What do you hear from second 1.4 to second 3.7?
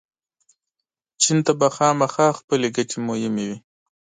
ته به خامخا خپلې ګټې مهمې وي.